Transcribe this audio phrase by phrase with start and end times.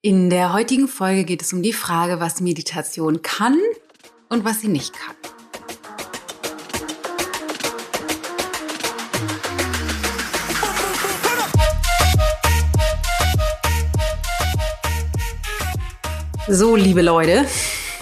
[0.00, 3.58] In der heutigen Folge geht es um die Frage, was Meditation kann
[4.28, 5.16] und was sie nicht kann.
[16.46, 17.48] So, liebe Leute,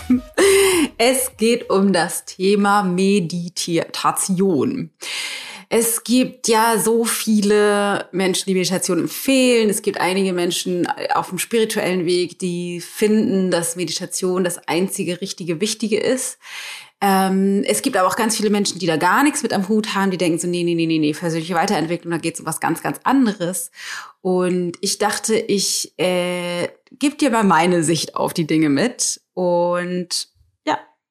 [0.99, 4.91] es geht um das Thema Meditation.
[5.69, 9.69] Es gibt ja so viele Menschen, die Meditation empfehlen.
[9.69, 15.61] Es gibt einige Menschen auf dem spirituellen Weg, die finden, dass Meditation das einzige richtige
[15.61, 16.39] Wichtige ist.
[17.01, 19.95] Ähm, es gibt aber auch ganz viele Menschen, die da gar nichts mit am Hut
[19.95, 22.47] haben, die denken so, nee, nee, nee, nee, nee, persönliche Weiterentwicklung, da geht es um
[22.47, 23.71] was ganz, ganz anderes.
[24.23, 29.21] Und ich dachte, ich äh, gebe dir mal meine Sicht auf die Dinge mit.
[29.35, 30.29] Und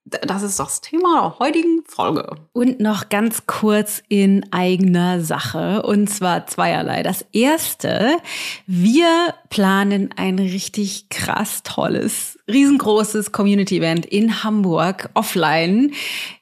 [0.05, 2.37] das ist das Thema der heutigen Folge.
[2.53, 5.81] Und noch ganz kurz in eigener Sache.
[5.81, 7.01] Und zwar zweierlei.
[7.01, 8.17] Das erste,
[8.67, 15.91] wir planen ein richtig krass tolles, riesengroßes Community-Event in Hamburg offline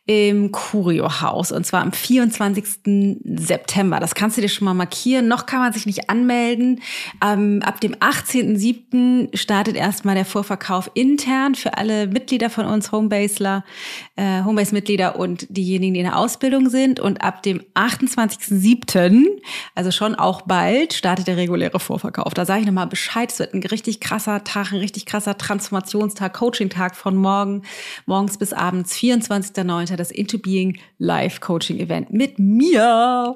[0.05, 3.21] im Curio-Haus und zwar am 24.
[3.23, 4.01] September.
[4.01, 5.29] Das kannst du dir schon mal markieren.
[5.29, 6.81] Noch kann man sich nicht anmelden.
[7.23, 9.37] Ähm, ab dem 18.07.
[9.37, 13.63] startet erstmal der Vorverkauf intern für alle Mitglieder von uns, Homebasler,
[14.17, 16.99] äh, Homebase-Mitglieder und diejenigen, die in der Ausbildung sind.
[16.99, 19.25] Und ab dem 28.07.,
[19.73, 22.33] also schon auch bald, startet der reguläre Vorverkauf.
[22.33, 23.31] Da sage ich nochmal Bescheid.
[23.31, 27.61] Es wird ein richtig krasser Tag, ein richtig krasser Transformationstag, Coaching-Tag von morgen,
[28.05, 33.33] morgens bis abends, 24.09 weiter das Into Being Live Coaching Event mit mir.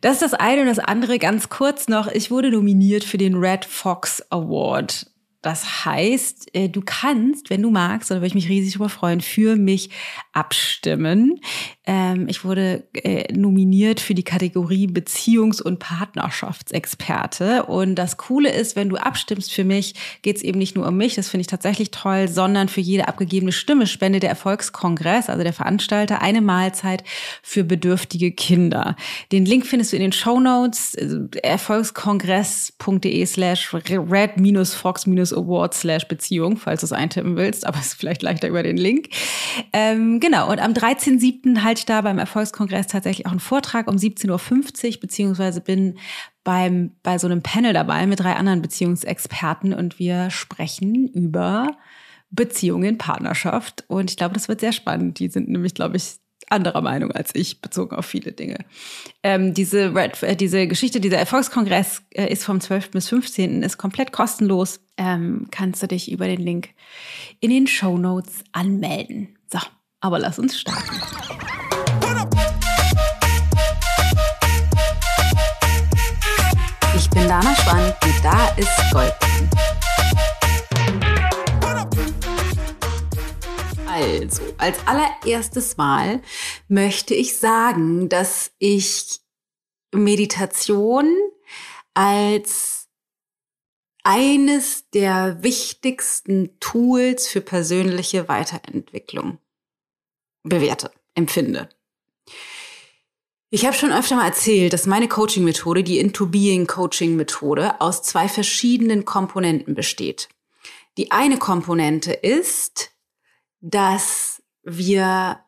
[0.00, 2.06] Das ist das eine und das andere ganz kurz noch.
[2.08, 5.10] Ich wurde nominiert für den Red Fox Award.
[5.42, 9.20] Das heißt, äh, du kannst, wenn du magst, oder würde ich mich riesig darüber freuen,
[9.20, 9.90] für mich
[10.32, 11.40] abstimmen.
[11.88, 17.62] Ähm, ich wurde äh, nominiert für die Kategorie Beziehungs- und Partnerschaftsexperte.
[17.64, 20.98] Und das Coole ist, wenn du abstimmst für mich, geht es eben nicht nur um
[20.98, 25.42] mich, das finde ich tatsächlich toll, sondern für jede abgegebene Stimme spende der Erfolgskongress, also
[25.42, 27.04] der Veranstalter, eine Mahlzeit
[27.42, 28.94] für bedürftige Kinder.
[29.32, 30.94] Den Link findest du in den Show Notes,
[31.42, 38.20] erfolgskongress.de slash red-fox- Award slash Beziehung, falls du es eintippen willst, aber es ist vielleicht
[38.22, 39.08] leichter über den Link.
[39.72, 41.77] Ähm, genau, und am 13.07.
[41.78, 45.98] halte ich da beim Erfolgskongress tatsächlich auch einen Vortrag um 17.50 Uhr, beziehungsweise bin
[46.42, 51.68] beim, bei so einem Panel dabei mit drei anderen Beziehungsexperten und wir sprechen über
[52.30, 55.18] Beziehungen, Partnerschaft und ich glaube, das wird sehr spannend.
[55.18, 56.16] Die sind nämlich, glaube ich,
[56.50, 58.64] anderer Meinung als ich, bezogen auf viele Dinge.
[59.22, 62.90] Ähm, diese, Red, äh, diese Geschichte, dieser Erfolgskongress äh, ist vom 12.
[62.90, 63.62] bis 15.
[63.62, 64.80] ist komplett kostenlos.
[64.96, 66.70] Ähm, kannst du dich über den Link
[67.40, 69.36] in den Show Notes anmelden.
[69.52, 69.58] So,
[70.00, 70.96] aber lass uns starten.
[77.18, 79.14] Bin Dana Schwand und da ist Gold.
[83.86, 86.22] Also, als allererstes Mal
[86.68, 89.20] möchte ich sagen, dass ich
[89.92, 91.12] Meditation
[91.94, 92.88] als
[94.04, 99.38] eines der wichtigsten Tools für persönliche Weiterentwicklung
[100.44, 101.68] bewerte, empfinde.
[103.50, 108.28] Ich habe schon öfter mal erzählt, dass meine Coaching-Methode, die Into Being Coaching-Methode, aus zwei
[108.28, 110.28] verschiedenen Komponenten besteht.
[110.98, 112.90] Die eine Komponente ist
[113.60, 115.40] dass wir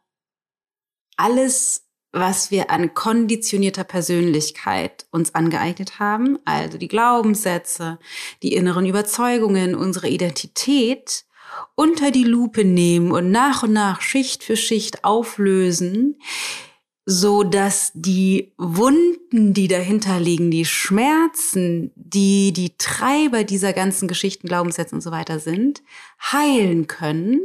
[1.17, 7.99] alles, was wir an konditionierter Persönlichkeit uns angeeignet haben, also die Glaubenssätze,
[8.43, 11.25] die inneren Überzeugungen, unsere Identität,
[11.75, 16.21] unter die Lupe nehmen und nach und nach Schicht für Schicht auflösen,
[17.07, 24.49] so dass die Wunden, die dahinter liegen, die Schmerzen, die die Treiber dieser ganzen Geschichten,
[24.49, 25.83] Glaubenssätze und so weiter sind,
[26.21, 27.41] heilen können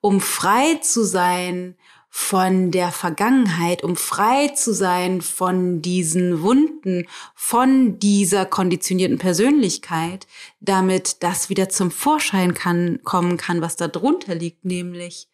[0.00, 1.74] um frei zu sein
[2.10, 10.26] von der Vergangenheit, um frei zu sein von diesen Wunden, von dieser konditionierten Persönlichkeit,
[10.60, 15.28] damit das wieder zum Vorschein kann, kommen kann, was da drunter liegt, nämlich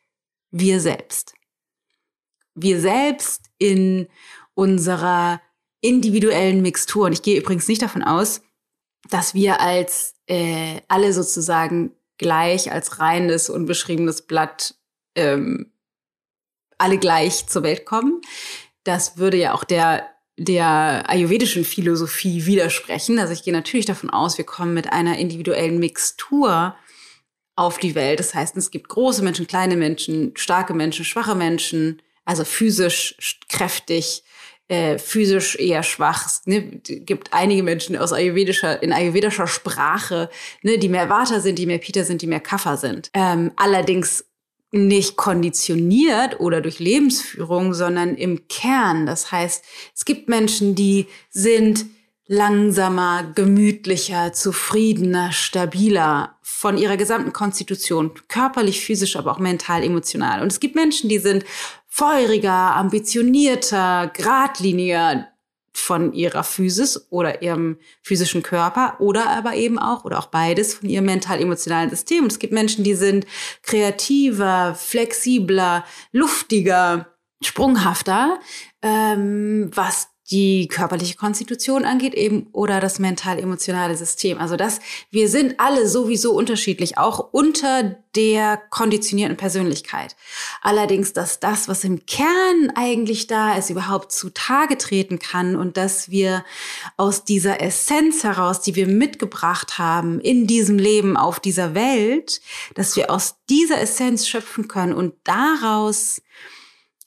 [0.50, 1.34] wir selbst.
[2.54, 4.08] Wir selbst in
[4.54, 5.40] unserer
[5.80, 7.06] individuellen Mixtur.
[7.06, 8.40] Und ich gehe übrigens nicht davon aus,
[9.10, 14.74] dass wir als äh, alle sozusagen gleich als reines, unbeschriebenes Blatt
[15.14, 15.72] ähm,
[16.78, 18.20] alle gleich zur Welt kommen.
[18.84, 23.18] Das würde ja auch der der ayurvedischen Philosophie widersprechen.
[23.18, 26.74] Also ich gehe natürlich davon aus, wir kommen mit einer individuellen Mixtur
[27.56, 28.18] auf die Welt.
[28.18, 33.16] Das heißt, es gibt große Menschen, kleine Menschen, starke Menschen, schwache Menschen, also physisch
[33.48, 34.22] kräftig,
[34.68, 36.26] äh, physisch eher schwach.
[36.26, 40.30] Es ne, gibt einige Menschen aus ayurvedischer, in ayurvedischer Sprache,
[40.62, 43.10] ne, die mehr Vata sind, die mehr Pita sind, die mehr Kapha sind.
[43.12, 44.24] Ähm, allerdings
[44.72, 49.06] nicht konditioniert oder durch Lebensführung, sondern im Kern.
[49.06, 51.86] Das heißt, es gibt Menschen, die sind
[52.26, 60.40] langsamer, gemütlicher, zufriedener, stabiler von ihrer gesamten Konstitution, körperlich, physisch, aber auch mental, emotional.
[60.40, 61.44] Und es gibt Menschen, die sind
[61.94, 65.29] feuriger, ambitionierter, geradliniger
[65.73, 70.88] von ihrer Physis oder ihrem physischen Körper oder aber eben auch oder auch beides von
[70.88, 72.25] ihrem mental-emotionalen System.
[72.25, 73.26] Und es gibt Menschen, die sind
[73.62, 78.41] kreativer, flexibler, luftiger, sprunghafter,
[78.82, 84.38] ähm, was die körperliche Konstitution angeht eben oder das mental-emotionale System.
[84.38, 84.80] Also das,
[85.10, 90.16] wir sind alle sowieso unterschiedlich, auch unter der konditionierten Persönlichkeit.
[90.62, 96.10] Allerdings, dass das, was im Kern eigentlich da ist, überhaupt zutage treten kann und dass
[96.10, 96.44] wir
[96.96, 102.40] aus dieser Essenz heraus, die wir mitgebracht haben in diesem Leben auf dieser Welt,
[102.74, 106.22] dass wir aus dieser Essenz schöpfen können und daraus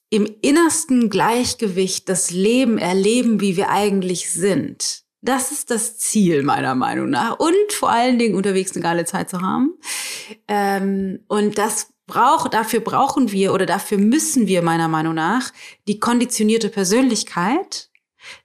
[0.09, 5.03] im innersten Gleichgewicht das Leben erleben, wie wir eigentlich sind.
[5.21, 7.39] Das ist das Ziel meiner Meinung nach.
[7.39, 9.73] Und vor allen Dingen unterwegs eine geile Zeit zu haben.
[10.47, 15.51] Ähm, und das braucht, dafür brauchen wir oder dafür müssen wir meiner Meinung nach
[15.87, 17.89] die konditionierte Persönlichkeit,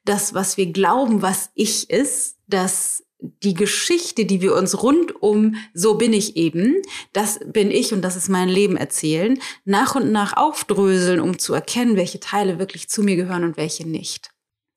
[0.05, 3.01] das, was wir glauben, was ich ist, das
[3.42, 6.76] die Geschichte, die wir uns rund um so bin ich eben,
[7.12, 11.54] das bin ich und das ist mein Leben erzählen, nach und nach aufdröseln, um zu
[11.54, 14.30] erkennen, welche Teile wirklich zu mir gehören und welche nicht.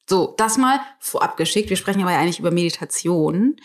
[0.07, 1.69] So, das mal vorab geschickt.
[1.69, 3.56] Wir sprechen aber ja eigentlich über Meditation.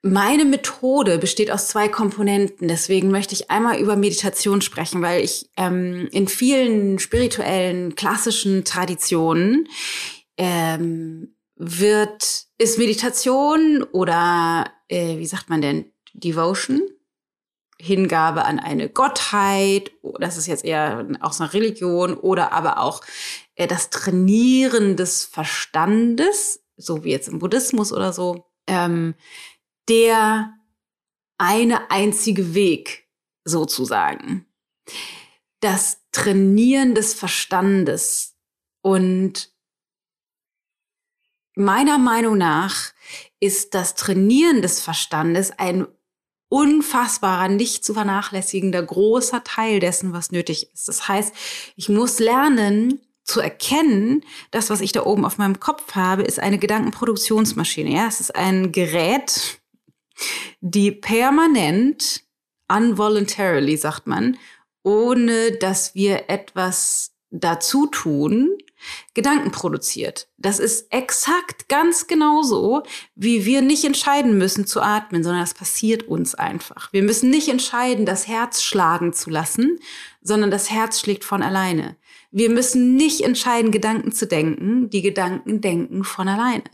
[0.00, 2.66] Meine Methode besteht aus zwei Komponenten.
[2.68, 9.68] Deswegen möchte ich einmal über Meditation sprechen, weil ich ähm, in vielen spirituellen, klassischen Traditionen
[10.38, 16.82] ähm, wird, ist Meditation oder äh, wie sagt man denn, Devotion,
[17.78, 23.00] Hingabe an eine Gottheit, das ist jetzt eher aus einer Religion oder aber auch
[23.54, 29.14] äh, das Trainieren des Verstandes, so wie jetzt im Buddhismus oder so, ähm,
[29.88, 30.54] der
[31.38, 33.08] eine einzige Weg
[33.44, 34.46] sozusagen.
[35.60, 38.36] Das Trainieren des Verstandes
[38.80, 39.52] und
[41.54, 42.92] meiner Meinung nach
[43.40, 45.86] ist das Trainieren des Verstandes ein
[46.48, 50.86] unfassbarer, nicht zu vernachlässigender großer Teil dessen, was nötig ist.
[50.86, 51.34] Das heißt,
[51.76, 56.38] ich muss lernen zu erkennen, das, was ich da oben auf meinem Kopf habe, ist
[56.38, 57.90] eine Gedankenproduktionsmaschine.
[57.90, 59.60] Ja, es ist ein Gerät,
[60.60, 62.22] die permanent,
[62.68, 64.36] unvoluntarily, sagt man,
[64.82, 68.58] ohne dass wir etwas dazu tun,
[69.14, 70.28] Gedanken produziert.
[70.38, 72.82] Das ist exakt ganz genauso,
[73.14, 76.92] wie wir nicht entscheiden müssen zu atmen, sondern das passiert uns einfach.
[76.92, 79.78] Wir müssen nicht entscheiden, das Herz schlagen zu lassen,
[80.20, 81.96] sondern das Herz schlägt von alleine.
[82.30, 86.64] Wir müssen nicht entscheiden, Gedanken zu denken, die Gedanken denken von alleine.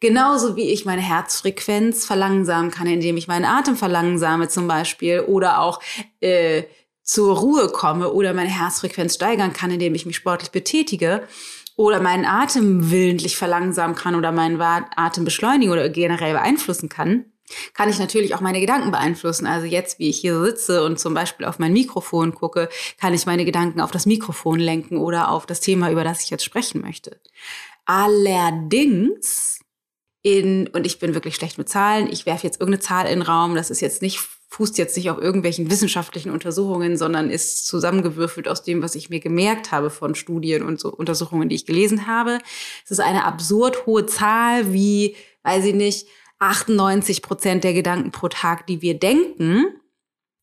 [0.00, 5.60] Genauso wie ich meine Herzfrequenz verlangsamen kann, indem ich meinen Atem verlangsame zum Beispiel oder
[5.60, 5.80] auch
[6.20, 6.64] äh,
[7.10, 11.26] zur Ruhe komme oder meine Herzfrequenz steigern kann, indem ich mich sportlich betätige
[11.74, 17.24] oder meinen Atem willentlich verlangsamen kann oder meinen Atem beschleunigen oder generell beeinflussen kann,
[17.74, 19.48] kann ich natürlich auch meine Gedanken beeinflussen.
[19.48, 22.68] Also jetzt, wie ich hier sitze und zum Beispiel auf mein Mikrofon gucke,
[23.00, 26.30] kann ich meine Gedanken auf das Mikrofon lenken oder auf das Thema, über das ich
[26.30, 27.20] jetzt sprechen möchte.
[27.86, 29.58] Allerdings
[30.22, 33.22] in, und ich bin wirklich schlecht mit Zahlen, ich werfe jetzt irgendeine Zahl in den
[33.22, 34.20] Raum, das ist jetzt nicht
[34.50, 39.20] fußt jetzt nicht auf irgendwelchen wissenschaftlichen Untersuchungen, sondern ist zusammengewürfelt aus dem, was ich mir
[39.20, 42.38] gemerkt habe von Studien und so Untersuchungen, die ich gelesen habe.
[42.84, 45.14] Es ist eine absurd hohe Zahl, wie,
[45.44, 46.08] weiß ich nicht,
[46.40, 49.66] 98 Prozent der Gedanken pro Tag, die wir denken,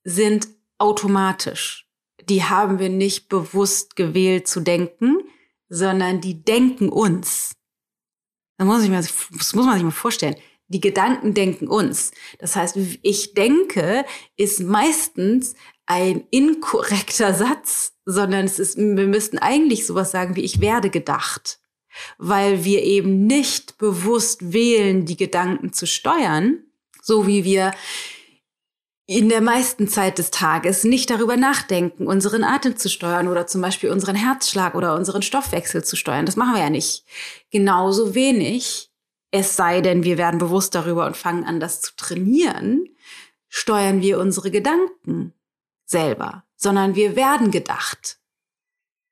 [0.03, 0.47] sind
[0.77, 1.89] automatisch.
[2.29, 5.17] Die haben wir nicht bewusst gewählt zu denken,
[5.67, 7.55] sondern die denken uns.
[8.57, 10.37] Das muss, ich mir, das muss man sich mal vorstellen
[10.67, 12.11] die Gedanken denken uns.
[12.39, 14.05] Das heißt, ich denke
[14.35, 15.55] ist meistens
[15.85, 21.59] ein inkorrekter Satz, sondern es ist, wir müssten eigentlich sowas sagen wie ich werde gedacht,
[22.17, 26.59] weil wir eben nicht bewusst wählen, die Gedanken zu steuern,
[27.01, 27.71] so wie wir
[29.09, 33.61] in der meisten Zeit des Tages nicht darüber nachdenken, unseren Atem zu steuern oder zum
[33.61, 36.25] Beispiel unseren Herzschlag oder unseren Stoffwechsel zu steuern.
[36.25, 37.05] Das machen wir ja nicht.
[37.49, 38.86] Genauso wenig
[39.37, 42.89] es sei denn, wir werden bewusst darüber und fangen an, das zu trainieren,
[43.47, 45.33] steuern wir unsere Gedanken
[45.85, 48.19] selber, sondern wir werden gedacht.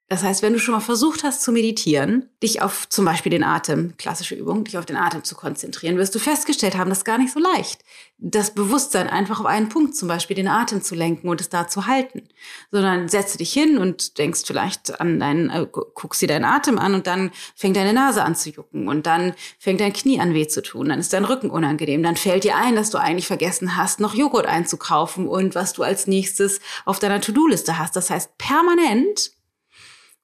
[0.07, 3.43] Das heißt, wenn du schon mal versucht hast zu meditieren, dich auf zum Beispiel den
[3.43, 7.05] Atem, klassische Übung, dich auf den Atem zu konzentrieren, wirst du festgestellt haben, das ist
[7.05, 7.83] gar nicht so leicht.
[8.19, 11.67] Das Bewusstsein einfach auf einen Punkt, zum Beispiel den Atem zu lenken und es da
[11.67, 12.21] zu halten.
[12.69, 16.93] Sondern setze dich hin und denkst vielleicht an deinen, äh, guckst dir deinen Atem an
[16.93, 20.47] und dann fängt deine Nase an zu jucken und dann fängt dein Knie an weh
[20.47, 23.75] zu tun, dann ist dein Rücken unangenehm, dann fällt dir ein, dass du eigentlich vergessen
[23.75, 27.95] hast, noch Joghurt einzukaufen und was du als nächstes auf deiner To-Do-Liste hast.
[27.95, 29.34] Das heißt, permanent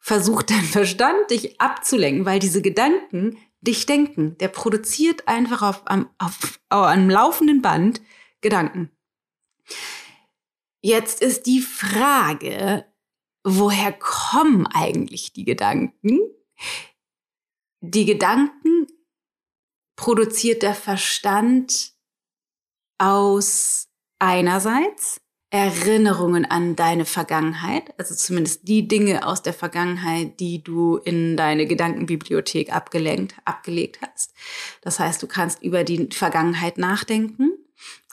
[0.01, 4.38] versucht dein Verstand, dich abzulenken, weil diese Gedanken dich denken.
[4.39, 8.01] Der produziert einfach auf, am, auf, auf einem laufenden Band
[8.41, 8.91] Gedanken.
[10.81, 12.86] Jetzt ist die Frage,
[13.43, 16.20] woher kommen eigentlich die Gedanken?
[17.81, 18.88] Die Gedanken
[19.96, 21.93] produziert der Verstand
[22.98, 25.22] aus einerseits
[25.53, 31.67] Erinnerungen an deine Vergangenheit, also zumindest die Dinge aus der Vergangenheit, die du in deine
[31.67, 34.34] Gedankenbibliothek abgelenkt, abgelegt hast.
[34.81, 37.51] Das heißt, du kannst über die Vergangenheit nachdenken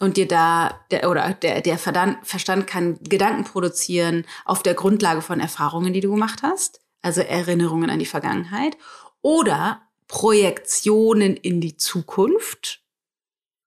[0.01, 5.39] und dir da, der, oder der, der Verstand kann Gedanken produzieren auf der Grundlage von
[5.39, 8.77] Erfahrungen, die du gemacht hast, also Erinnerungen an die Vergangenheit
[9.23, 12.83] oder Projektionen in die Zukunft,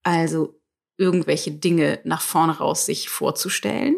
[0.04, 0.61] also
[1.02, 3.96] irgendwelche Dinge nach vorne raus sich vorzustellen.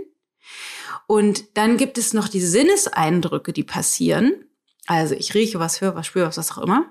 [1.06, 4.46] Und dann gibt es noch die Sinneseindrücke, die passieren.
[4.88, 6.86] Also ich rieche was, höre was, spüre was, was auch immer.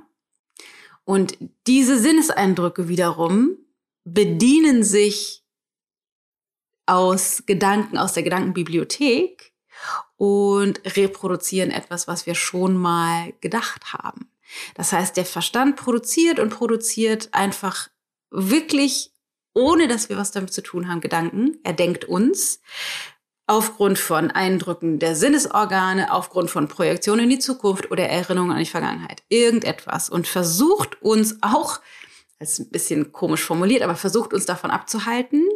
[1.04, 3.56] Und diese Sinneseindrücke wiederum
[4.04, 5.42] bedienen sich
[6.86, 9.52] aus Gedanken, aus der Gedankenbibliothek
[10.16, 14.30] und reproduzieren etwas, was wir schon mal gedacht haben.
[14.74, 17.88] Das heißt, der Verstand produziert und produziert einfach
[18.30, 19.11] wirklich
[19.54, 21.58] ohne dass wir was damit zu tun haben, Gedanken.
[21.62, 22.60] Er denkt uns
[23.46, 28.66] aufgrund von Eindrücken der Sinnesorgane, aufgrund von Projektionen in die Zukunft oder Erinnerungen an die
[28.66, 29.22] Vergangenheit.
[29.28, 30.08] Irgendetwas.
[30.08, 31.80] Und versucht uns auch,
[32.38, 35.48] das ist ein bisschen komisch formuliert, aber versucht uns davon abzuhalten,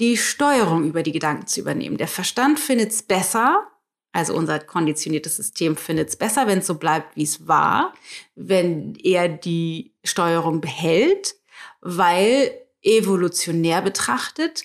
[0.00, 1.98] die Steuerung über die Gedanken zu übernehmen.
[1.98, 3.66] Der Verstand findet es besser,
[4.12, 7.92] also unser konditioniertes System findet es besser, wenn es so bleibt, wie es war,
[8.34, 11.36] wenn er die Steuerung behält,
[11.80, 12.50] weil
[12.82, 14.64] evolutionär betrachtet,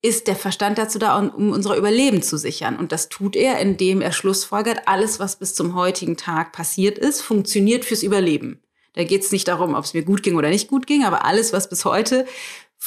[0.00, 2.76] ist der Verstand dazu da, um unser Überleben zu sichern.
[2.76, 7.20] Und das tut er, indem er schlussfolgert, alles, was bis zum heutigen Tag passiert ist,
[7.20, 8.62] funktioniert fürs Überleben.
[8.94, 11.24] Da geht es nicht darum, ob es mir gut ging oder nicht gut ging, aber
[11.24, 12.26] alles, was bis heute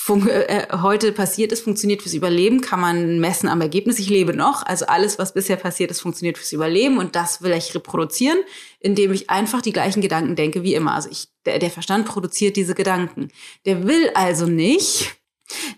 [0.08, 4.00] äh, heute passiert ist, funktioniert fürs Überleben, kann man messen am Ergebnis.
[4.00, 4.66] Ich lebe noch.
[4.66, 8.40] Also alles, was bisher passiert ist, funktioniert fürs Überleben und das will ich reproduzieren,
[8.80, 10.94] indem ich einfach die gleichen Gedanken denke wie immer.
[10.94, 13.30] Also ich, der, der Verstand produziert diese Gedanken.
[13.66, 15.16] Der will also nicht,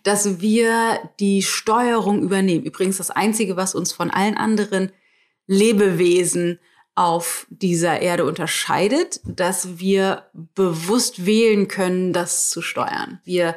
[0.04, 2.66] dass wir die Steuerung übernehmen.
[2.66, 4.92] Übrigens das Einzige, was uns von allen anderen
[5.48, 6.60] Lebewesen
[6.96, 13.20] auf dieser Erde unterscheidet, dass wir bewusst wählen können, das zu steuern.
[13.24, 13.56] Wir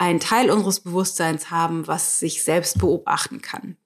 [0.00, 3.76] einen Teil unseres Bewusstseins haben, was sich selbst beobachten kann.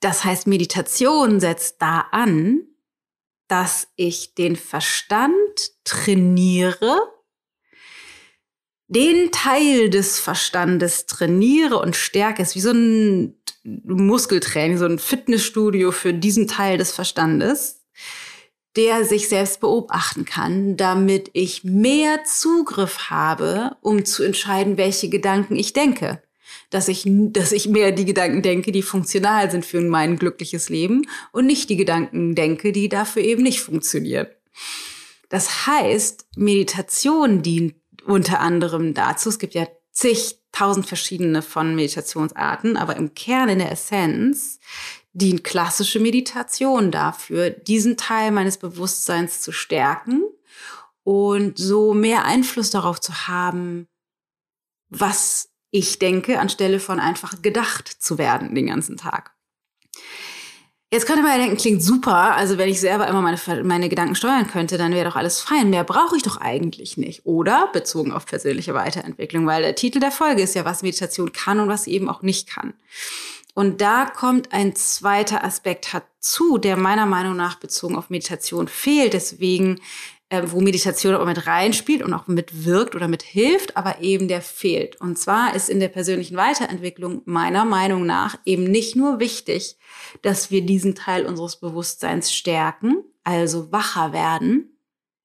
[0.00, 2.62] Das heißt, Meditation setzt da an,
[3.46, 5.32] dass ich den Verstand
[5.84, 6.98] trainiere,
[8.88, 15.92] den Teil des Verstandes trainiere und stärke es wie so ein Muskeltraining, so ein Fitnessstudio
[15.92, 17.84] für diesen Teil des Verstandes,
[18.76, 25.56] der sich selbst beobachten kann, damit ich mehr Zugriff habe, um zu entscheiden, welche Gedanken
[25.56, 26.22] ich denke.
[26.70, 31.02] Dass ich, dass ich mehr die Gedanken denke, die funktional sind für mein glückliches Leben
[31.32, 34.28] und nicht die Gedanken denke, die dafür eben nicht funktionieren.
[35.28, 37.74] Das heißt, Meditation dient
[38.04, 43.72] unter anderem dazu, es gibt ja zigtausend verschiedene von Meditationsarten, aber im Kern, in der
[43.72, 44.58] Essenz,
[45.12, 50.22] dient klassische Meditation dafür, diesen Teil meines Bewusstseins zu stärken
[51.02, 53.88] und so mehr Einfluss darauf zu haben,
[54.88, 59.32] was ich denke, anstelle von einfach gedacht zu werden den ganzen Tag.
[60.92, 62.34] Jetzt könnte man ja denken, klingt super.
[62.34, 65.70] Also wenn ich selber immer meine, meine Gedanken steuern könnte, dann wäre doch alles fein.
[65.70, 67.24] Mehr brauche ich doch eigentlich nicht.
[67.24, 71.60] Oder bezogen auf persönliche Weiterentwicklung, weil der Titel der Folge ist ja, was Meditation kann
[71.60, 72.74] und was sie eben auch nicht kann.
[73.54, 79.12] Und da kommt ein zweiter Aspekt dazu, der meiner Meinung nach bezogen auf Meditation fehlt.
[79.12, 79.80] Deswegen,
[80.28, 85.00] äh, wo Meditation auch mit reinspielt und auch mitwirkt oder mithilft, aber eben der fehlt.
[85.00, 89.76] Und zwar ist in der persönlichen Weiterentwicklung meiner Meinung nach eben nicht nur wichtig,
[90.22, 94.78] dass wir diesen Teil unseres Bewusstseins stärken, also wacher werden,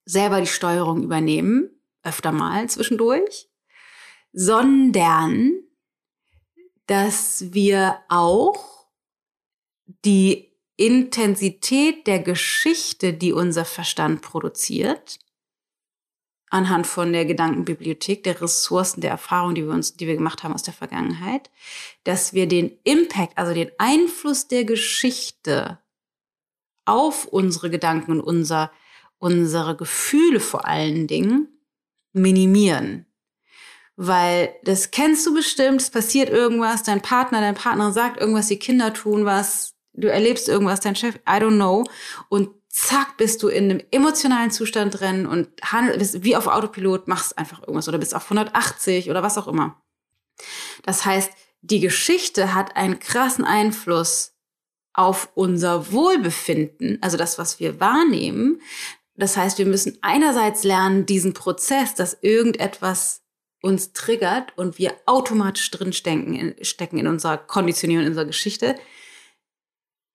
[0.06, 1.70] selber die Steuerung übernehmen,
[2.04, 3.50] öfter mal zwischendurch,
[4.34, 5.65] sondern
[6.88, 8.88] dass wir auch
[10.04, 15.20] die Intensität der Geschichte, die unser Verstand produziert,
[16.50, 20.54] anhand von der Gedankenbibliothek, der Ressourcen, der Erfahrungen, die wir uns, die wir gemacht haben
[20.54, 21.50] aus der Vergangenheit,
[22.04, 25.80] dass wir den Impact, also den Einfluss der Geschichte
[26.86, 28.72] auf unsere Gedanken und unser,
[29.18, 31.48] unsere Gefühle vor allen Dingen
[32.14, 33.05] minimieren.
[33.98, 38.60] Weil das kennst du bestimmt, es passiert irgendwas, dein Partner, dein Partner sagt irgendwas, die
[38.60, 41.86] Kinder tun was, du erlebst irgendwas, dein Chef, I don't know.
[42.28, 45.50] Und zack, bist du in einem emotionalen Zustand drin und
[45.98, 49.82] bist wie auf Autopilot, machst einfach irgendwas oder bist auf 180 oder was auch immer.
[50.84, 54.34] Das heißt, die Geschichte hat einen krassen Einfluss
[54.94, 58.62] auf unser Wohlbefinden, also das, was wir wahrnehmen.
[59.16, 63.25] Das heißt, wir müssen einerseits lernen, diesen Prozess, dass irgendetwas
[63.66, 68.76] uns triggert und wir automatisch drin stecken, stecken in unserer Konditionierung, in unserer Geschichte,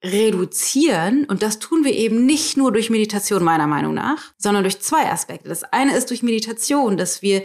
[0.04, 1.24] reduzieren.
[1.24, 5.10] Und das tun wir eben nicht nur durch Meditation, meiner Meinung nach, sondern durch zwei
[5.10, 5.48] Aspekte.
[5.48, 7.42] Das eine ist durch Meditation, dass wir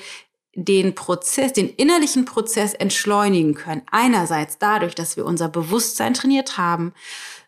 [0.56, 3.82] den Prozess, den innerlichen Prozess entschleunigen können.
[3.92, 6.94] Einerseits dadurch, dass wir unser Bewusstsein trainiert haben,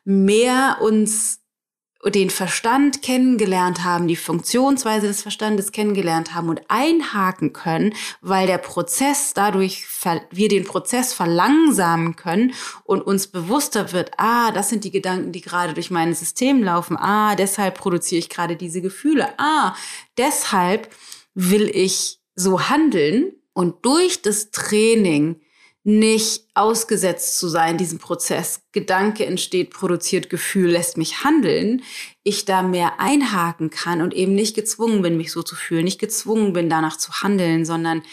[0.04, 1.40] mehr uns
[2.16, 8.58] den Verstand kennengelernt haben, die Funktionsweise des Verstandes kennengelernt haben und einhaken können, weil der
[8.58, 9.86] Prozess dadurch,
[10.32, 15.42] wir den Prozess verlangsamen können und uns bewusster wird, ah, das sind die Gedanken, die
[15.42, 19.76] gerade durch mein System laufen, ah, deshalb produziere ich gerade diese Gefühle, ah,
[20.18, 20.94] deshalb
[21.34, 25.42] will ich so handeln und durch das Training
[25.88, 28.60] nicht ausgesetzt zu sein, diesem Prozess.
[28.74, 31.82] Gedanke entsteht, produziert Gefühl, lässt mich handeln.
[32.24, 35.98] Ich da mehr einhaken kann und eben nicht gezwungen bin, mich so zu fühlen, nicht
[35.98, 38.04] gezwungen bin, danach zu handeln, sondern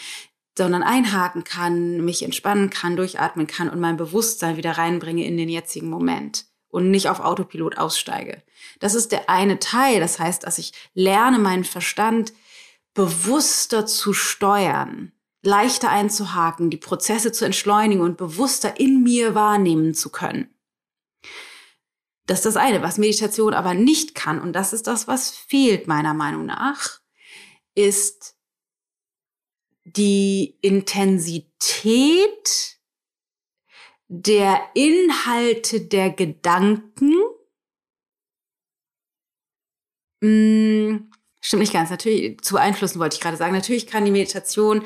[0.57, 5.49] sondern einhaken kann, mich entspannen kann, durchatmen kann und mein Bewusstsein wieder reinbringe in den
[5.49, 8.41] jetzigen Moment und nicht auf Autopilot aussteige.
[8.79, 9.99] Das ist der eine Teil.
[9.99, 12.31] Das heißt, dass ich lerne, meinen Verstand
[12.93, 15.11] bewusster zu steuern
[15.45, 20.49] leichter einzuhaken, die Prozesse zu entschleunigen und bewusster in mir wahrnehmen zu können.
[22.25, 25.87] Das ist das eine, was Meditation aber nicht kann, und das ist das, was fehlt
[25.87, 26.99] meiner Meinung nach,
[27.75, 28.35] ist
[29.83, 31.55] die Intensität
[34.07, 37.13] der Inhalte der Gedanken.
[40.23, 41.89] Hm, stimmt nicht ganz.
[41.91, 43.53] Natürlich zu beeinflussen wollte ich gerade sagen.
[43.53, 44.83] Natürlich kann die Meditation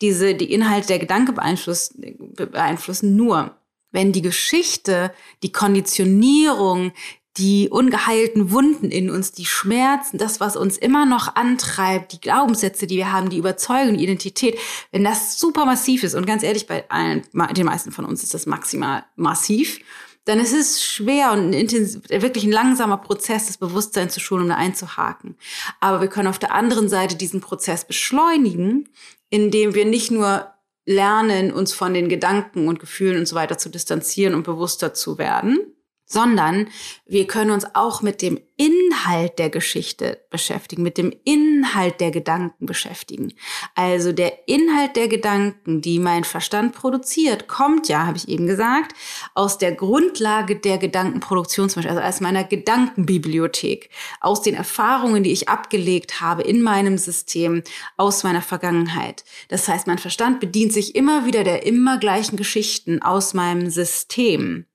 [0.00, 3.56] diese, die Inhalte der Gedanke beeinflussen, beeinflussen nur,
[3.92, 6.92] wenn die Geschichte, die Konditionierung,
[7.36, 12.86] die ungeheilten Wunden in uns, die Schmerzen, das, was uns immer noch antreibt, die Glaubenssätze,
[12.86, 14.58] die wir haben, die Überzeugung, die Identität,
[14.92, 17.22] wenn das super massiv ist, und ganz ehrlich, bei allen,
[17.56, 19.80] den meisten von uns ist das maximal massiv,
[20.26, 24.44] dann ist es schwer und ein intensiv, wirklich ein langsamer Prozess, das Bewusstsein zu schulen,
[24.44, 25.36] um da einzuhaken.
[25.80, 28.88] Aber wir können auf der anderen Seite diesen Prozess beschleunigen,
[29.30, 30.52] indem wir nicht nur
[30.86, 35.18] lernen, uns von den Gedanken und Gefühlen und so weiter zu distanzieren und bewusster zu
[35.18, 35.73] werden,
[36.06, 36.68] sondern
[37.06, 42.66] wir können uns auch mit dem Inhalt der Geschichte beschäftigen, mit dem Inhalt der Gedanken
[42.66, 43.32] beschäftigen.
[43.74, 48.94] Also der Inhalt der Gedanken, die mein Verstand produziert, kommt ja, habe ich eben gesagt,
[49.34, 53.90] aus der Grundlage der Gedankenproduktion, zum Beispiel, also aus meiner Gedankenbibliothek,
[54.20, 57.62] aus den Erfahrungen, die ich abgelegt habe in meinem System,
[57.96, 59.24] aus meiner Vergangenheit.
[59.48, 64.66] Das heißt, mein Verstand bedient sich immer wieder der immer gleichen Geschichten aus meinem System.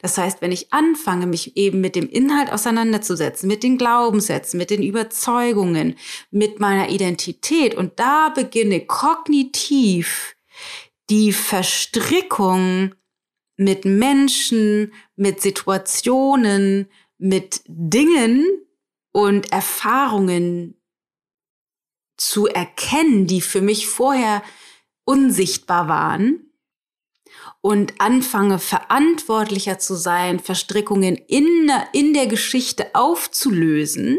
[0.00, 4.70] Das heißt, wenn ich anfange, mich eben mit dem Inhalt auseinanderzusetzen, mit den Glaubenssätzen, mit
[4.70, 5.96] den Überzeugungen,
[6.30, 10.36] mit meiner Identität und da beginne kognitiv
[11.10, 12.94] die Verstrickung
[13.56, 18.44] mit Menschen, mit Situationen, mit Dingen
[19.12, 20.80] und Erfahrungen
[22.16, 24.42] zu erkennen, die für mich vorher
[25.04, 26.45] unsichtbar waren,
[27.60, 34.18] und anfange verantwortlicher zu sein, Verstrickungen in, in der Geschichte aufzulösen,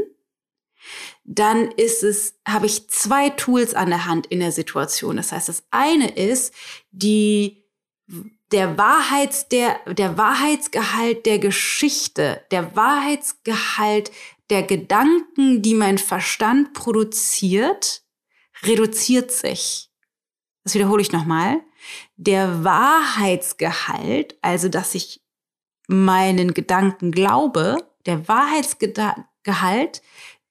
[1.24, 5.18] dann ist es, habe ich zwei Tools an der Hand in der Situation.
[5.18, 6.54] Das heißt, das eine ist
[6.92, 7.66] die,
[8.52, 14.12] der Wahrheits, der, der Wahrheitsgehalt der Geschichte, der Wahrheitsgehalt
[14.50, 18.04] der Gedanken, die mein Verstand produziert,
[18.64, 19.92] reduziert sich.
[20.64, 21.62] Das wiederhole ich nochmal
[22.16, 25.22] der Wahrheitsgehalt, also dass ich
[25.88, 30.02] meinen Gedanken glaube, der Wahrheitsgehalt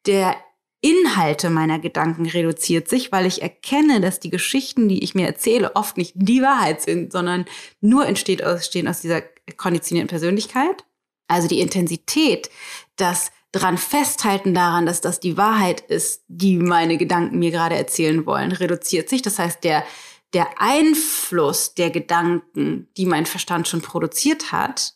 [0.07, 0.37] der
[0.81, 5.75] Inhalte meiner Gedanken reduziert sich, weil ich erkenne, dass die Geschichten, die ich mir erzähle,
[5.75, 7.46] oft nicht die Wahrheit sind, sondern
[7.81, 9.22] nur entsteht aus, stehen aus dieser
[9.57, 10.85] konditionierten Persönlichkeit.
[11.29, 12.51] Also die Intensität,
[12.96, 18.27] das dran festhalten daran, dass das die Wahrheit ist, die meine Gedanken mir gerade erzählen
[18.27, 19.22] wollen, reduziert sich.
[19.22, 19.85] Das heißt, der,
[20.32, 24.94] der Einfluss der Gedanken, die mein Verstand schon produziert hat,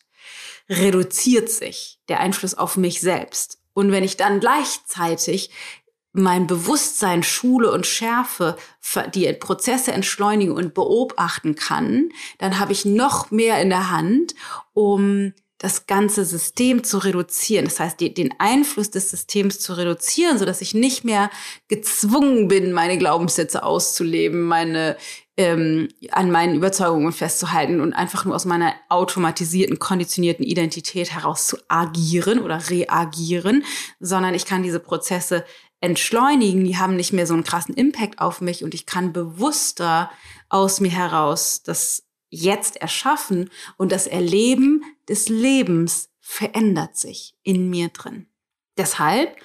[0.69, 1.99] reduziert sich.
[2.07, 3.59] Der Einfluss auf mich selbst.
[3.73, 5.51] Und wenn ich dann gleichzeitig
[6.13, 8.57] mein Bewusstsein schule und schärfe,
[9.13, 14.35] die Prozesse entschleunigen und beobachten kann, dann habe ich noch mehr in der Hand,
[14.73, 17.65] um das ganze System zu reduzieren.
[17.65, 21.29] Das heißt, die, den Einfluss des Systems zu reduzieren, so dass ich nicht mehr
[21.67, 24.97] gezwungen bin, meine Glaubenssätze auszuleben, meine
[25.37, 31.57] ähm, an meinen Überzeugungen festzuhalten und einfach nur aus meiner automatisierten, konditionierten Identität heraus zu
[31.67, 33.63] agieren oder reagieren,
[33.99, 35.45] sondern ich kann diese Prozesse
[35.79, 40.09] entschleunigen, die haben nicht mehr so einen krassen Impact auf mich und ich kann bewusster
[40.49, 47.89] aus mir heraus das jetzt erschaffen und das Erleben des Lebens verändert sich in mir
[47.89, 48.25] drin.
[48.77, 49.35] Deshalb,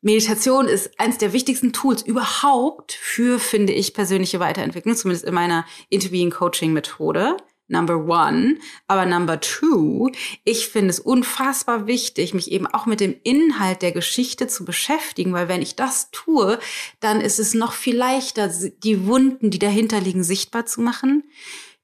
[0.00, 5.66] Meditation ist eines der wichtigsten Tools überhaupt für, finde ich, persönliche Weiterentwicklung, zumindest in meiner
[5.90, 7.36] Interbeing Coaching Methode.
[7.68, 8.58] Number one.
[8.88, 10.10] Aber number two,
[10.42, 15.32] ich finde es unfassbar wichtig, mich eben auch mit dem Inhalt der Geschichte zu beschäftigen,
[15.32, 16.58] weil wenn ich das tue,
[16.98, 21.22] dann ist es noch viel leichter, die Wunden, die dahinter liegen, sichtbar zu machen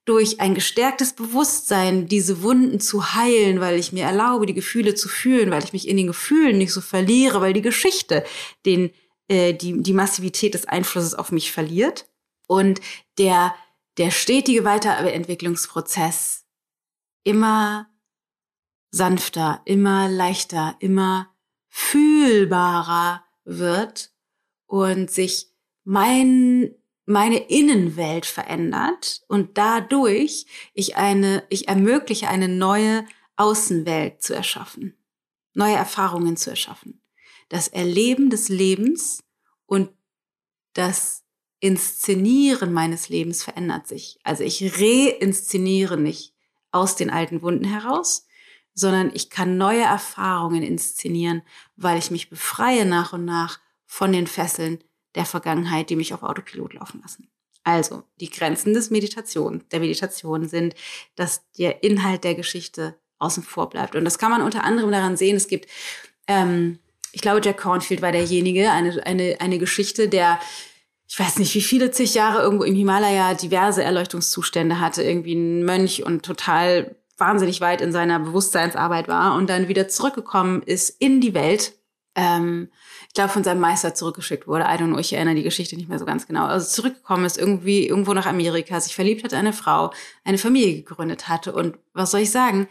[0.07, 5.09] durch ein gestärktes Bewusstsein diese Wunden zu heilen, weil ich mir erlaube, die Gefühle zu
[5.09, 8.23] fühlen, weil ich mich in den Gefühlen nicht so verliere, weil die Geschichte
[8.65, 8.91] den,
[9.27, 12.09] äh, die, die Massivität des Einflusses auf mich verliert.
[12.47, 12.79] Und
[13.17, 13.53] der,
[13.97, 16.45] der stetige Weiterentwicklungsprozess
[17.25, 17.89] immer
[18.89, 21.35] sanfter, immer leichter, immer
[21.67, 24.13] fühlbarer wird
[24.67, 25.51] und sich
[25.83, 26.73] mein
[27.07, 33.05] meine Innenwelt verändert und dadurch ich eine, ich ermögliche eine neue
[33.37, 34.93] Außenwelt zu erschaffen,
[35.53, 37.01] neue Erfahrungen zu erschaffen.
[37.47, 39.23] Das Erleben des Lebens
[39.65, 39.89] und
[40.73, 41.23] das
[41.59, 44.19] Inszenieren meines Lebens verändert sich.
[44.23, 46.35] Also ich reinszeniere nicht
[46.71, 48.27] aus den alten Wunden heraus,
[48.73, 51.41] sondern ich kann neue Erfahrungen inszenieren,
[51.77, 54.83] weil ich mich befreie nach und nach von den Fesseln
[55.17, 57.27] der Vergangenheit, die mich auf Autopilot laufen lassen.
[57.63, 60.73] Also, die Grenzen des Meditation, der Meditation sind,
[61.15, 63.95] dass der Inhalt der Geschichte außen vor bleibt.
[63.95, 65.67] Und das kann man unter anderem daran sehen, es gibt,
[66.27, 66.79] ähm,
[67.11, 70.39] ich glaube, Jack Cornfield war derjenige, eine, eine, eine Geschichte, der
[71.09, 75.63] ich weiß nicht, wie viele zig Jahre irgendwo im Himalaya diverse Erleuchtungszustände hatte, irgendwie ein
[75.63, 81.21] Mönch und total wahnsinnig weit in seiner Bewusstseinsarbeit war und dann wieder zurückgekommen ist in
[81.21, 81.73] die Welt
[82.15, 82.69] ähm,
[83.17, 84.63] glaube, von seinem Meister zurückgeschickt wurde.
[84.63, 86.45] I don't know, ich erinnere die Geschichte nicht mehr so ganz genau.
[86.45, 89.91] Also zurückgekommen ist irgendwie irgendwo nach Amerika, sich verliebt hat, eine Frau,
[90.23, 91.51] eine Familie gegründet hatte.
[91.51, 92.67] Und was soll ich sagen?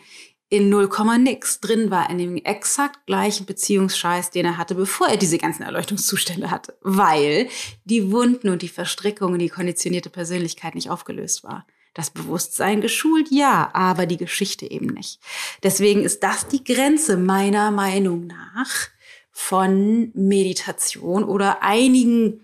[0.48, 5.16] in 0, nix drin war in dem exakt gleichen Beziehungsscheiß, den er hatte, bevor er
[5.16, 6.78] diese ganzen Erleuchtungszustände hatte.
[6.82, 7.48] Weil
[7.84, 11.66] die Wunden und die Verstrickungen, die konditionierte Persönlichkeit nicht aufgelöst war.
[11.94, 15.18] Das Bewusstsein geschult, ja, aber die Geschichte eben nicht.
[15.64, 18.90] Deswegen ist das die Grenze meiner Meinung nach
[19.38, 22.40] von Meditation oder einigen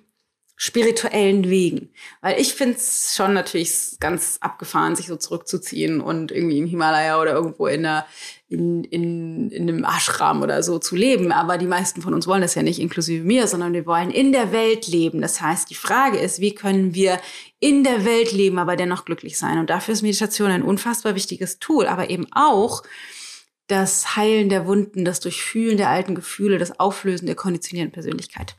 [0.57, 1.89] spirituellen Wegen.
[2.21, 7.19] Weil ich finde es schon natürlich ganz abgefahren, sich so zurückzuziehen und irgendwie im Himalaya
[7.19, 8.05] oder irgendwo in, einer,
[8.51, 11.33] in, in, in einem Ashram oder so zu leben.
[11.33, 14.31] Aber die meisten von uns wollen das ja nicht, inklusive mir, sondern wir wollen in
[14.31, 15.23] der Welt leben.
[15.23, 17.19] Das heißt, die Frage ist, wie können wir
[17.59, 19.59] in der Welt leben, aber dennoch glücklich sein?
[19.59, 22.83] Und dafür ist Meditation ein unfassbar wichtiges Tool, aber eben auch,
[23.67, 28.57] das Heilen der Wunden, das Durchfühlen der alten Gefühle, das Auflösen der konditionierten Persönlichkeit.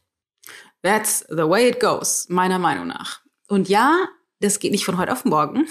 [0.81, 3.21] That's the way it goes, meiner Meinung nach.
[3.47, 4.07] Und ja,
[4.39, 5.65] das geht nicht von heute auf morgen.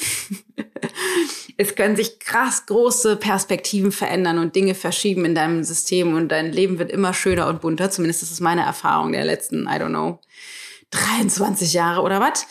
[1.58, 6.52] es können sich krass große Perspektiven verändern und Dinge verschieben in deinem System und dein
[6.52, 7.90] Leben wird immer schöner und bunter.
[7.90, 10.20] Zumindest ist es meine Erfahrung der letzten, I don't know,
[10.90, 12.46] 23 Jahre oder was.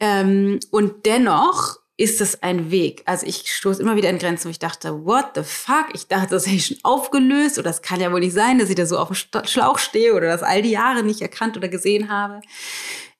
[0.00, 3.02] Ähm, und dennoch ist es ein Weg.
[3.06, 5.86] Also ich stoße immer wieder in Grenzen, wo ich dachte, what the fuck?
[5.94, 8.68] Ich dachte, das hätte ich schon aufgelöst oder das kann ja wohl nicht sein, dass
[8.68, 11.68] ich da so auf dem Schlauch stehe oder das all die Jahre nicht erkannt oder
[11.68, 12.42] gesehen habe.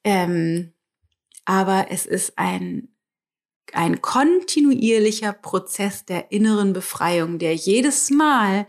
[0.05, 0.75] Ähm,
[1.47, 2.89] aber es ist ein,
[3.73, 8.67] ein kontinuierlicher Prozess der inneren Befreiung, der jedes Mal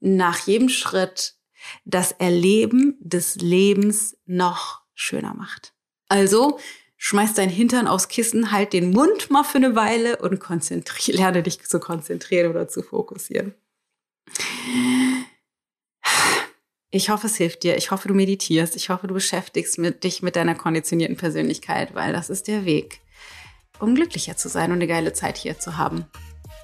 [0.00, 1.36] nach jedem Schritt
[1.84, 5.74] das Erleben des Lebens noch schöner macht.
[6.08, 6.58] Also
[6.98, 10.40] schmeiß dein Hintern aufs Kissen, halt den Mund mal für eine Weile und
[11.06, 13.54] lerne dich zu konzentrieren oder zu fokussieren.
[16.90, 17.76] Ich hoffe, es hilft dir.
[17.76, 18.74] Ich hoffe, du meditierst.
[18.74, 23.00] Ich hoffe, du beschäftigst mit, dich mit deiner konditionierten Persönlichkeit, weil das ist der Weg,
[23.78, 26.06] um glücklicher zu sein und eine geile Zeit hier zu haben,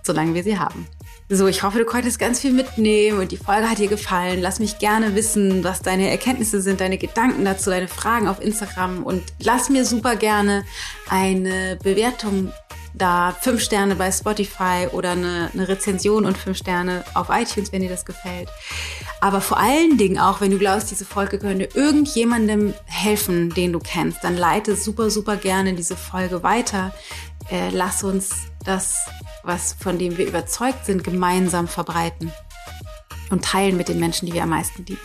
[0.02, 0.86] solange wir sie haben.
[1.34, 4.40] So, ich hoffe, du konntest ganz viel mitnehmen und die Folge hat dir gefallen.
[4.40, 9.02] Lass mich gerne wissen, was deine Erkenntnisse sind, deine Gedanken dazu, deine Fragen auf Instagram
[9.02, 10.64] und lass mir super gerne
[11.08, 12.52] eine Bewertung
[12.94, 13.36] da.
[13.40, 17.90] Fünf Sterne bei Spotify oder eine, eine Rezension und fünf Sterne auf iTunes, wenn dir
[17.90, 18.48] das gefällt.
[19.20, 23.80] Aber vor allen Dingen auch, wenn du glaubst, diese Folge könnte irgendjemandem helfen, den du
[23.80, 26.94] kennst, dann leite super, super gerne diese Folge weiter.
[27.50, 29.06] Äh, lass uns das
[29.44, 32.32] was von dem wir überzeugt sind, gemeinsam verbreiten
[33.30, 35.00] und teilen mit den Menschen, die wir am meisten lieben.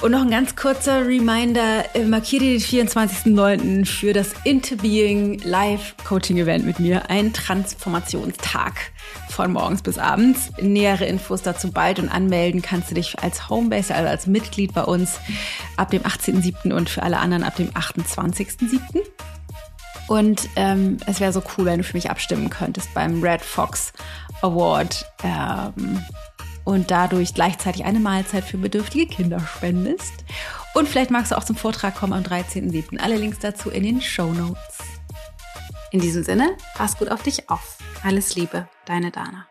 [0.00, 3.86] Und noch ein ganz kurzer Reminder, äh, markiere den 24.09.
[3.86, 8.72] für das Interbeing Live Coaching Event mit mir, ein Transformationstag
[9.28, 10.50] von morgens bis abends.
[10.60, 14.82] Nähere Infos dazu bald und anmelden kannst du dich als Homebase, also als Mitglied bei
[14.82, 15.20] uns
[15.76, 16.72] ab dem 18.07.
[16.72, 18.80] und für alle anderen ab dem 28.07.
[20.12, 23.94] Und ähm, es wäre so cool, wenn du für mich abstimmen könntest beim Red Fox
[24.42, 26.04] Award ähm,
[26.64, 30.12] und dadurch gleichzeitig eine Mahlzeit für bedürftige Kinder spendest.
[30.74, 32.98] Und vielleicht magst du auch zum Vortrag kommen am 13.07.
[32.98, 34.80] Alle Links dazu in den Show Notes.
[35.92, 37.78] In diesem Sinne, pass gut auf dich auf.
[38.04, 39.46] Alles Liebe, deine Dana.